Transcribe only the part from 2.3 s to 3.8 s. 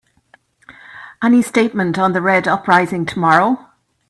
uprising tomorrow?